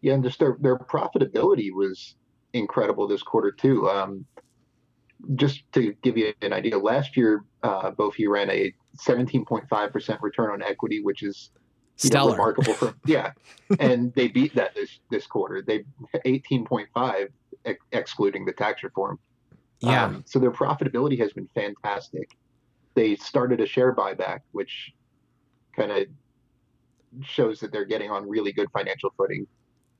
Yeah, 0.00 0.14
and 0.14 0.24
just 0.24 0.38
their, 0.38 0.56
their 0.60 0.78
profitability 0.78 1.70
was 1.72 2.14
incredible 2.52 3.06
this 3.06 3.22
quarter, 3.22 3.52
too. 3.52 3.88
Um, 3.88 4.24
just 5.36 5.62
to 5.72 5.94
give 6.02 6.16
you 6.16 6.32
an 6.42 6.52
idea, 6.52 6.78
last 6.78 7.16
year 7.16 7.44
uh, 7.62 7.90
BOFI 7.92 8.28
ran 8.28 8.50
a 8.50 8.72
17.5% 8.96 10.22
return 10.22 10.50
on 10.50 10.62
equity, 10.62 11.00
which 11.00 11.22
is 11.22 11.50
Stellar. 11.96 12.30
Know, 12.30 12.36
remarkable 12.36 12.74
for 12.74 12.94
yeah, 13.06 13.32
and 13.78 14.12
they 14.14 14.28
beat 14.28 14.54
that 14.54 14.74
this 14.74 15.00
this 15.10 15.26
quarter. 15.26 15.60
They 15.60 15.84
18.5 16.24 17.28
ex- 17.66 17.84
excluding 17.92 18.46
the 18.46 18.52
tax 18.52 18.82
reform. 18.82 19.18
Yeah. 19.80 20.04
Um, 20.04 20.24
so 20.26 20.38
their 20.38 20.50
profitability 20.50 21.18
has 21.18 21.32
been 21.32 21.48
fantastic. 21.54 22.30
They 22.94 23.16
started 23.16 23.60
a 23.60 23.66
share 23.66 23.94
buyback, 23.94 24.40
which 24.52 24.92
kind 25.76 25.92
of 25.92 26.06
shows 27.22 27.60
that 27.60 27.72
they're 27.72 27.84
getting 27.84 28.10
on 28.10 28.28
really 28.28 28.52
good 28.52 28.68
financial 28.72 29.12
footing. 29.16 29.46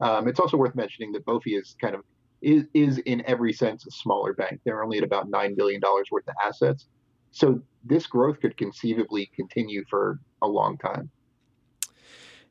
Um, 0.01 0.27
it's 0.29 0.41
also 0.41 0.57
worth 0.57 0.75
mentioning 0.75 1.13
that 1.13 1.27
BOFI 1.27 1.61
is 1.61 1.77
kind 1.81 1.95
of 1.95 2.03
is, 2.43 2.65
is 2.75 2.99
in 2.99 3.23
every 3.27 3.53
sense 3.53 3.87
a 3.87 3.91
smaller 3.91 4.33
bank. 4.33 4.61
They're 4.65 4.83
only 4.83 4.99
at 4.99 5.05
about 5.05 5.29
nine 5.29 5.55
billion 5.57 5.81
dollars 5.81 6.09
worth 6.11 6.29
of 6.29 6.35
assets, 6.45 6.87
so 7.33 7.61
this 7.85 8.07
growth 8.07 8.41
could 8.41 8.57
conceivably 8.57 9.31
continue 9.35 9.85
for 9.89 10.19
a 10.43 10.49
long 10.49 10.77
time. 10.79 11.11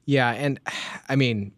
Yeah, 0.05 0.31
and 0.31 0.59
I 1.07 1.15
mean, 1.15 1.51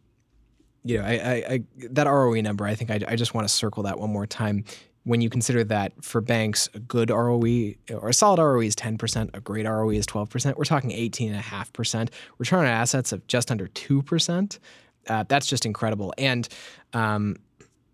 you 0.84 0.98
know, 0.98 1.06
I, 1.06 1.14
I, 1.14 1.34
I 1.50 1.64
that 1.92 2.08
ROE 2.08 2.42
number, 2.42 2.66
I 2.66 2.76
think 2.76 2.92
I, 2.92 3.00
I 3.08 3.16
just 3.16 3.34
want 3.34 3.48
to 3.48 3.54
circle 3.54 3.84
that 3.84 4.00
one 4.00 4.10
more 4.10 4.26
time. 4.26 4.66
When 5.04 5.20
you 5.20 5.30
consider 5.32 5.64
that 5.64 5.94
for 6.04 6.22
banks, 6.22 6.70
a 6.76 6.80
good 6.80 7.10
ROE 7.10 7.74
or 7.90 8.10
a 8.10 8.14
solid 8.14 8.40
ROE 8.40 8.62
is 8.62 8.76
10%, 8.76 9.32
a 9.34 9.42
great 9.42 9.66
ROE 9.66 9.90
is 9.90 10.06
12%, 10.06 10.58
we're 10.58 10.64
talking 10.64 10.92
18.5%. 10.92 12.10
Return 12.38 12.60
on 12.60 12.66
assets 12.68 13.12
of 13.12 13.26
just 13.26 13.50
under 13.50 13.68
2%. 13.68 14.60
Uh, 15.08 15.24
that's 15.28 15.48
just 15.48 15.66
incredible. 15.66 16.14
And 16.20 16.48
um, 16.94 17.38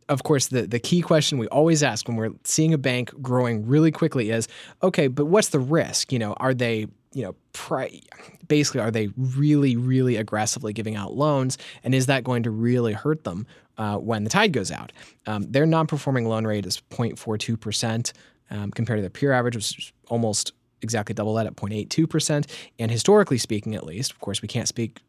of 0.09 0.23
course, 0.23 0.47
the, 0.47 0.63
the 0.63 0.79
key 0.79 1.01
question 1.01 1.37
we 1.37 1.47
always 1.47 1.83
ask 1.83 2.07
when 2.07 2.17
we're 2.17 2.31
seeing 2.43 2.73
a 2.73 2.77
bank 2.77 3.11
growing 3.21 3.67
really 3.67 3.91
quickly 3.91 4.29
is, 4.29 4.47
okay, 4.81 5.07
but 5.07 5.25
what's 5.25 5.49
the 5.49 5.59
risk? 5.59 6.11
You 6.11 6.19
know, 6.19 6.33
are 6.33 6.53
they, 6.53 6.87
you 7.13 7.23
know, 7.23 7.35
pri- 7.53 8.01
basically, 8.47 8.81
are 8.81 8.91
they 8.91 9.09
really, 9.17 9.75
really 9.75 10.15
aggressively 10.15 10.71
giving 10.71 10.95
out 10.95 11.13
loans? 11.13 11.57
And 11.83 11.93
is 11.93 12.05
that 12.05 12.23
going 12.23 12.43
to 12.43 12.51
really 12.51 12.93
hurt 12.93 13.23
them 13.23 13.45
uh, 13.77 13.97
when 13.97 14.23
the 14.23 14.29
tide 14.29 14.53
goes 14.53 14.71
out? 14.71 14.93
Um, 15.25 15.43
their 15.51 15.65
non 15.65 15.87
performing 15.87 16.25
loan 16.25 16.45
rate 16.47 16.65
is 16.65 16.81
0.42% 16.91 18.13
um, 18.49 18.71
compared 18.71 18.99
to 18.99 19.03
the 19.03 19.09
peer 19.09 19.33
average, 19.33 19.55
which 19.55 19.77
is 19.77 19.93
almost 20.07 20.53
exactly 20.81 21.13
double 21.13 21.33
that 21.33 21.47
at 21.47 21.55
0.82%. 21.55 22.49
And 22.79 22.91
historically 22.91 23.37
speaking, 23.37 23.75
at 23.75 23.85
least, 23.85 24.11
of 24.11 24.19
course, 24.19 24.41
we 24.41 24.47
can't 24.47 24.67
speak 24.67 25.01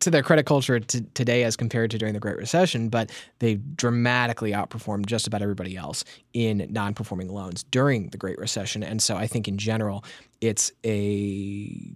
to 0.00 0.10
their 0.10 0.22
credit 0.22 0.46
culture 0.46 0.80
t- 0.80 1.04
today 1.14 1.44
as 1.44 1.56
compared 1.56 1.90
to 1.90 1.98
during 1.98 2.14
the 2.14 2.20
Great 2.20 2.36
Recession, 2.36 2.88
but 2.88 3.10
they 3.38 3.56
dramatically 3.56 4.52
outperformed 4.52 5.06
just 5.06 5.26
about 5.26 5.42
everybody 5.42 5.76
else 5.76 6.04
in 6.32 6.66
non 6.70 6.94
performing 6.94 7.28
loans 7.28 7.64
during 7.64 8.08
the 8.08 8.18
Great 8.18 8.38
Recession. 8.38 8.82
And 8.82 9.02
so 9.02 9.16
I 9.16 9.26
think 9.26 9.48
in 9.48 9.58
general, 9.58 10.04
it's 10.40 10.72
a 10.84 11.92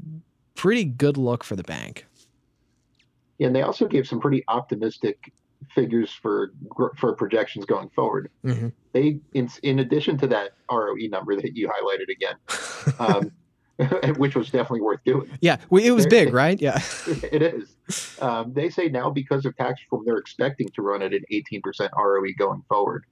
pretty 0.55 0.85
good 0.85 1.17
look 1.17 1.45
for 1.45 1.57
the 1.57 1.63
bank. 1.63 2.07
Yeah, 3.39 3.49
and 3.49 3.57
they 3.57 3.63
also 3.63 3.87
gave 3.87 4.07
some 4.07 4.21
pretty 4.21 4.45
optimistic 4.49 5.33
figures 5.75 6.13
for 6.13 6.53
for 6.97 7.15
projections 7.15 7.65
going 7.65 7.91
forward. 7.91 8.31
Mm-hmm. 8.45 8.69
They, 8.93 9.19
in, 9.33 9.51
in 9.63 9.81
addition 9.81 10.17
to 10.19 10.27
that 10.29 10.53
ROE 10.71 11.09
number 11.09 11.35
that 11.35 11.57
you 11.57 11.69
highlighted 11.69 12.11
again, 12.11 12.37
um, 12.99 13.33
which 14.17 14.37
was 14.37 14.51
definitely 14.51 14.81
worth 14.81 15.01
doing. 15.05 15.29
Yeah, 15.41 15.57
well, 15.69 15.83
it 15.83 15.91
was 15.91 16.07
they're, 16.07 16.27
big, 16.27 16.35
right? 16.35 16.61
Yeah, 16.61 16.81
it 17.33 17.43
is. 17.43 18.19
Um, 18.21 18.53
they 18.53 18.71
say 18.71 18.89
now 18.89 19.11
because 19.11 19.45
of 19.45 19.57
tax 19.57 19.81
reform, 19.83 20.05
they're 20.07 20.19
expecting 20.19 20.69
to 20.75 20.83
run 20.83 21.03
at 21.03 21.13
an 21.13 21.25
18% 21.33 21.91
ROE 21.97 22.33
going 22.39 22.63
forward, 22.69 23.05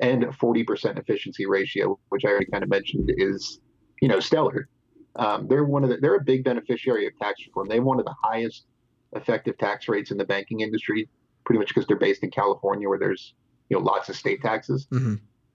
and 0.00 0.24
a 0.24 0.28
40% 0.28 0.98
efficiency 0.98 1.46
ratio, 1.46 1.98
which 2.10 2.24
I 2.24 2.28
already 2.28 2.46
kind 2.46 2.62
of 2.62 2.70
mentioned 2.70 3.10
is, 3.16 3.60
you 4.00 4.08
know, 4.08 4.20
stellar. 4.20 4.68
Um, 5.16 5.48
they're 5.48 5.64
one 5.64 5.82
of 5.82 5.90
the, 5.90 5.96
they're 5.96 6.14
a 6.14 6.22
big 6.22 6.44
beneficiary 6.44 7.06
of 7.06 7.18
tax 7.18 7.44
reform. 7.44 7.68
They 7.68 7.76
have 7.76 7.84
one 7.84 7.98
of 7.98 8.04
the 8.04 8.14
highest 8.22 8.66
effective 9.14 9.58
tax 9.58 9.88
rates 9.88 10.12
in 10.12 10.18
the 10.18 10.24
banking 10.24 10.60
industry, 10.60 11.08
pretty 11.44 11.58
much 11.58 11.68
because 11.68 11.86
they're 11.88 11.98
based 11.98 12.22
in 12.22 12.30
California, 12.30 12.88
where 12.88 13.00
there's 13.00 13.34
you 13.68 13.76
know 13.76 13.82
lots 13.82 14.08
of 14.08 14.14
state 14.14 14.42
taxes. 14.42 14.86
Mm-hmm. 14.92 15.14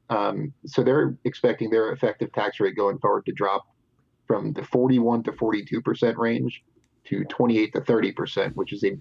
Um, 0.09 0.53
so 0.65 0.83
they're 0.83 1.17
expecting 1.23 1.69
their 1.69 1.93
effective 1.93 2.33
tax 2.33 2.59
rate 2.59 2.75
going 2.75 2.99
forward 2.99 3.25
to 3.25 3.31
drop 3.31 3.65
from 4.27 4.53
the 4.53 4.63
41 4.63 5.23
to 5.23 5.31
42% 5.31 6.17
range 6.17 6.63
to 7.05 7.23
28 7.25 7.73
to 7.73 7.81
30%, 7.81 8.55
which 8.55 8.73
is 8.73 8.83
a 8.83 8.97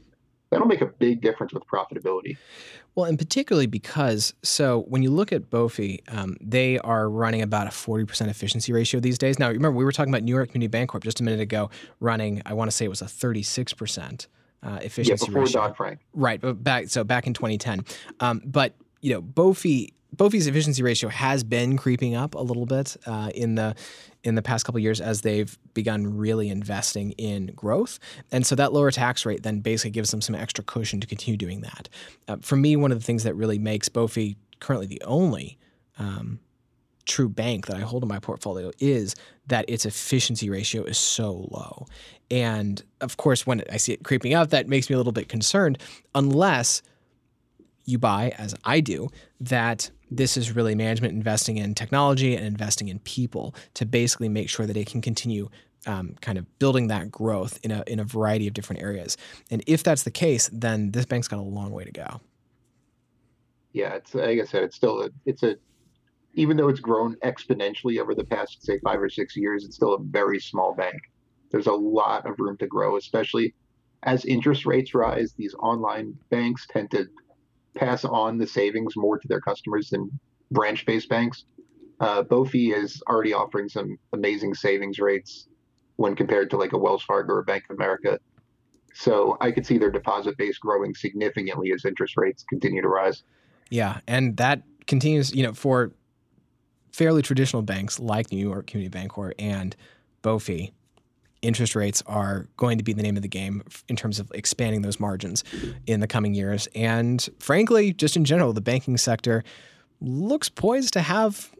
that'll 0.52 0.66
make 0.66 0.82
a 0.82 0.86
big 0.86 1.22
difference 1.22 1.54
with 1.54 1.66
profitability. 1.66 2.36
Well, 2.94 3.06
and 3.06 3.18
particularly 3.18 3.66
because, 3.66 4.34
so 4.42 4.80
when 4.88 5.02
you 5.02 5.10
look 5.10 5.32
at 5.32 5.48
BOFI, 5.48 6.00
um, 6.14 6.36
they 6.42 6.78
are 6.80 7.08
running 7.08 7.40
about 7.40 7.66
a 7.66 7.70
40% 7.70 8.28
efficiency 8.28 8.70
ratio 8.70 9.00
these 9.00 9.16
days. 9.16 9.38
Now, 9.38 9.48
remember, 9.48 9.78
we 9.78 9.84
were 9.84 9.92
talking 9.92 10.12
about 10.12 10.24
New 10.24 10.34
York 10.34 10.52
Community 10.52 10.70
Bancorp 10.70 11.02
just 11.02 11.20
a 11.20 11.22
minute 11.22 11.40
ago, 11.40 11.70
running, 12.00 12.42
I 12.44 12.52
want 12.52 12.70
to 12.70 12.76
say 12.76 12.84
it 12.84 12.88
was 12.88 13.00
a 13.00 13.06
36% 13.06 14.26
uh, 14.62 14.78
efficiency 14.82 15.24
yeah, 15.24 15.26
before 15.26 15.42
ratio. 15.42 15.60
Dodd 15.62 15.76
Frank. 15.76 16.00
Right, 16.12 16.38
but 16.38 16.62
back, 16.62 16.88
so 16.88 17.02
back 17.02 17.26
in 17.26 17.32
2010. 17.32 17.86
Um, 18.20 18.42
but, 18.44 18.74
you 19.00 19.14
know, 19.14 19.22
BOFI 19.22 19.88
BOFI's 20.16 20.46
efficiency 20.46 20.82
ratio 20.82 21.08
has 21.08 21.42
been 21.42 21.76
creeping 21.76 22.14
up 22.14 22.34
a 22.34 22.40
little 22.40 22.66
bit 22.66 22.96
uh, 23.06 23.30
in 23.34 23.54
the 23.54 23.74
in 24.24 24.36
the 24.36 24.42
past 24.42 24.64
couple 24.64 24.78
years 24.78 25.00
as 25.00 25.22
they've 25.22 25.58
begun 25.74 26.16
really 26.16 26.48
investing 26.48 27.12
in 27.12 27.46
growth, 27.56 27.98
and 28.30 28.46
so 28.46 28.54
that 28.54 28.72
lower 28.72 28.90
tax 28.90 29.26
rate 29.26 29.42
then 29.42 29.60
basically 29.60 29.90
gives 29.90 30.10
them 30.10 30.20
some 30.20 30.34
extra 30.34 30.62
cushion 30.62 31.00
to 31.00 31.06
continue 31.06 31.36
doing 31.36 31.62
that. 31.62 31.88
Uh, 32.28 32.36
for 32.40 32.56
me, 32.56 32.76
one 32.76 32.92
of 32.92 32.98
the 32.98 33.04
things 33.04 33.24
that 33.24 33.34
really 33.34 33.58
makes 33.58 33.88
BOFI 33.88 34.36
currently 34.60 34.86
the 34.86 35.02
only 35.04 35.58
um, 35.98 36.38
true 37.04 37.28
bank 37.28 37.66
that 37.66 37.76
I 37.76 37.80
hold 37.80 38.02
in 38.02 38.08
my 38.08 38.18
portfolio 38.18 38.70
is 38.78 39.14
that 39.48 39.64
its 39.68 39.84
efficiency 39.86 40.48
ratio 40.48 40.84
is 40.84 40.98
so 40.98 41.48
low. 41.50 41.86
And 42.30 42.82
of 43.00 43.16
course, 43.16 43.46
when 43.46 43.62
I 43.70 43.76
see 43.76 43.92
it 43.92 44.04
creeping 44.04 44.34
up, 44.34 44.50
that 44.50 44.68
makes 44.68 44.88
me 44.88 44.94
a 44.94 44.96
little 44.96 45.12
bit 45.12 45.28
concerned, 45.28 45.78
unless 46.14 46.82
you 47.84 47.98
buy, 47.98 48.32
as 48.38 48.54
I 48.64 48.80
do, 48.80 49.08
that 49.40 49.90
this 50.16 50.36
is 50.36 50.54
really 50.54 50.74
management 50.74 51.14
investing 51.14 51.56
in 51.56 51.74
technology 51.74 52.34
and 52.34 52.46
investing 52.46 52.88
in 52.88 52.98
people 53.00 53.54
to 53.74 53.86
basically 53.86 54.28
make 54.28 54.48
sure 54.48 54.66
that 54.66 54.76
it 54.76 54.86
can 54.86 55.00
continue 55.00 55.48
um, 55.86 56.14
kind 56.20 56.38
of 56.38 56.58
building 56.58 56.88
that 56.88 57.10
growth 57.10 57.58
in 57.62 57.70
a 57.70 57.82
in 57.86 57.98
a 57.98 58.04
variety 58.04 58.46
of 58.46 58.54
different 58.54 58.82
areas. 58.82 59.16
And 59.50 59.62
if 59.66 59.82
that's 59.82 60.04
the 60.04 60.10
case, 60.10 60.48
then 60.52 60.92
this 60.92 61.04
bank's 61.06 61.28
got 61.28 61.38
a 61.38 61.42
long 61.42 61.72
way 61.72 61.84
to 61.84 61.92
go. 61.92 62.20
Yeah, 63.72 63.94
it's 63.94 64.14
like 64.14 64.38
I 64.38 64.44
said, 64.44 64.62
it's 64.64 64.76
still 64.76 65.02
a, 65.02 65.10
it's 65.26 65.42
a 65.42 65.56
even 66.34 66.56
though 66.56 66.68
it's 66.68 66.80
grown 66.80 67.16
exponentially 67.16 68.00
over 68.00 68.14
the 68.14 68.24
past 68.24 68.64
say 68.64 68.78
five 68.80 69.00
or 69.00 69.10
six 69.10 69.36
years, 69.36 69.64
it's 69.64 69.76
still 69.76 69.94
a 69.94 70.02
very 70.02 70.40
small 70.40 70.74
bank. 70.74 71.00
There's 71.50 71.66
a 71.66 71.72
lot 71.72 72.26
of 72.26 72.38
room 72.38 72.56
to 72.58 72.66
grow, 72.66 72.96
especially 72.96 73.54
as 74.04 74.24
interest 74.24 74.64
rates 74.66 74.94
rise. 74.94 75.34
These 75.36 75.54
online 75.54 76.16
banks 76.30 76.66
tend 76.70 76.90
to 76.92 77.06
pass 77.74 78.04
on 78.04 78.38
the 78.38 78.46
savings 78.46 78.94
more 78.96 79.18
to 79.18 79.28
their 79.28 79.40
customers 79.40 79.90
than 79.90 80.10
branch-based 80.50 81.08
banks. 81.08 81.44
Uh, 82.00 82.22
BOFI 82.22 82.74
is 82.74 83.02
already 83.08 83.32
offering 83.32 83.68
some 83.68 83.96
amazing 84.12 84.54
savings 84.54 84.98
rates 84.98 85.48
when 85.96 86.16
compared 86.16 86.50
to 86.50 86.56
like 86.56 86.72
a 86.72 86.78
Wells 86.78 87.02
Fargo 87.02 87.34
or 87.34 87.42
Bank 87.42 87.64
of 87.70 87.76
America. 87.76 88.18
So 88.94 89.36
I 89.40 89.52
could 89.52 89.64
see 89.64 89.78
their 89.78 89.90
deposit 89.90 90.36
base 90.36 90.58
growing 90.58 90.94
significantly 90.94 91.72
as 91.72 91.84
interest 91.84 92.14
rates 92.16 92.44
continue 92.48 92.82
to 92.82 92.88
rise. 92.88 93.22
Yeah, 93.70 94.00
and 94.06 94.36
that 94.36 94.62
continues, 94.86 95.34
you 95.34 95.42
know, 95.42 95.54
for 95.54 95.92
fairly 96.92 97.22
traditional 97.22 97.62
banks 97.62 97.98
like 97.98 98.30
New 98.30 98.38
York 98.38 98.66
Community 98.66 98.98
Bancorp 98.98 99.32
and 99.38 99.74
BOFI, 100.22 100.72
interest 101.42 101.74
rates 101.74 102.02
are 102.06 102.46
going 102.56 102.78
to 102.78 102.84
be 102.84 102.92
the 102.92 103.02
name 103.02 103.16
of 103.16 103.22
the 103.22 103.28
game 103.28 103.62
in 103.88 103.96
terms 103.96 104.18
of 104.18 104.30
expanding 104.32 104.82
those 104.82 104.98
margins 104.98 105.44
in 105.86 106.00
the 106.00 106.06
coming 106.06 106.34
years. 106.34 106.68
And 106.74 107.28
frankly, 107.38 107.92
just 107.92 108.16
in 108.16 108.24
general, 108.24 108.52
the 108.52 108.60
banking 108.60 108.96
sector 108.96 109.44
looks 110.00 110.48
poised 110.48 110.92
to 110.94 111.00
have 111.00 111.50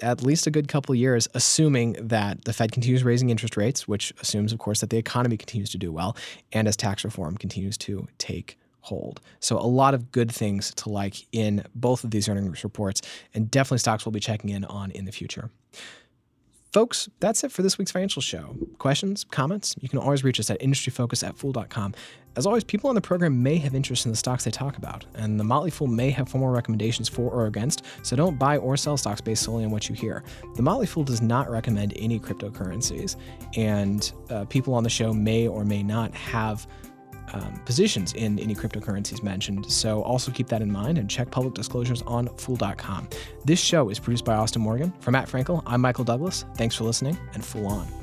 at 0.00 0.22
least 0.22 0.46
a 0.46 0.50
good 0.50 0.68
couple 0.68 0.94
years, 0.94 1.28
assuming 1.34 1.94
that 1.94 2.44
the 2.44 2.52
Fed 2.52 2.72
continues 2.72 3.02
raising 3.02 3.30
interest 3.30 3.56
rates, 3.56 3.88
which 3.88 4.12
assumes, 4.20 4.52
of 4.52 4.58
course, 4.58 4.80
that 4.80 4.90
the 4.90 4.96
economy 4.96 5.36
continues 5.36 5.70
to 5.70 5.78
do 5.78 5.90
well, 5.90 6.16
and 6.52 6.68
as 6.68 6.76
tax 6.76 7.04
reform 7.04 7.36
continues 7.36 7.76
to 7.78 8.06
take 8.18 8.58
hold. 8.82 9.20
So, 9.40 9.58
a 9.58 9.66
lot 9.66 9.94
of 9.94 10.12
good 10.12 10.30
things 10.30 10.72
to 10.76 10.88
like 10.88 11.26
in 11.32 11.64
both 11.74 12.04
of 12.04 12.10
these 12.10 12.28
earnings 12.28 12.62
reports, 12.64 13.02
and 13.34 13.50
definitely 13.50 13.78
stocks 13.78 14.06
we'll 14.06 14.12
be 14.12 14.20
checking 14.20 14.50
in 14.50 14.64
on 14.64 14.90
in 14.92 15.04
the 15.04 15.12
future. 15.12 15.50
Folks, 16.78 17.08
that's 17.18 17.42
it 17.42 17.50
for 17.50 17.62
this 17.62 17.76
week's 17.76 17.90
financial 17.90 18.22
show. 18.22 18.56
Questions, 18.78 19.24
comments? 19.24 19.74
You 19.80 19.88
can 19.88 19.98
always 19.98 20.22
reach 20.22 20.38
us 20.38 20.48
at 20.48 20.60
industryfocus 20.60 21.26
at 21.26 21.36
fool.com. 21.36 21.92
As 22.36 22.46
always, 22.46 22.62
people 22.62 22.88
on 22.88 22.94
the 22.94 23.00
program 23.00 23.42
may 23.42 23.56
have 23.56 23.74
interest 23.74 24.06
in 24.06 24.12
the 24.12 24.16
stocks 24.16 24.44
they 24.44 24.52
talk 24.52 24.78
about, 24.78 25.04
and 25.16 25.40
the 25.40 25.42
Motley 25.42 25.72
Fool 25.72 25.88
may 25.88 26.10
have 26.10 26.28
formal 26.28 26.50
recommendations 26.50 27.08
for 27.08 27.32
or 27.32 27.46
against, 27.46 27.84
so 28.04 28.14
don't 28.14 28.38
buy 28.38 28.58
or 28.58 28.76
sell 28.76 28.96
stocks 28.96 29.20
based 29.20 29.42
solely 29.42 29.64
on 29.64 29.72
what 29.72 29.88
you 29.88 29.96
hear. 29.96 30.22
The 30.54 30.62
Motley 30.62 30.86
Fool 30.86 31.02
does 31.02 31.20
not 31.20 31.50
recommend 31.50 31.94
any 31.96 32.20
cryptocurrencies, 32.20 33.16
and 33.56 34.12
uh, 34.30 34.44
people 34.44 34.72
on 34.72 34.84
the 34.84 34.88
show 34.88 35.12
may 35.12 35.48
or 35.48 35.64
may 35.64 35.82
not 35.82 36.14
have 36.14 36.64
um, 37.32 37.60
positions 37.64 38.12
in 38.14 38.38
any 38.38 38.54
cryptocurrencies 38.54 39.22
mentioned. 39.22 39.70
So 39.70 40.02
also 40.02 40.30
keep 40.30 40.48
that 40.48 40.62
in 40.62 40.70
mind 40.70 40.98
and 40.98 41.08
check 41.08 41.30
public 41.30 41.54
disclosures 41.54 42.02
on 42.02 42.28
fool.com. 42.36 43.08
This 43.44 43.60
show 43.60 43.88
is 43.88 43.98
produced 43.98 44.24
by 44.24 44.34
Austin 44.34 44.62
Morgan. 44.62 44.92
For 45.00 45.10
Matt 45.10 45.28
Frankel, 45.28 45.62
I'm 45.66 45.80
Michael 45.80 46.04
Douglass. 46.04 46.44
Thanks 46.56 46.74
for 46.74 46.84
listening 46.84 47.18
and 47.34 47.44
Fool 47.44 47.66
On. 47.66 47.97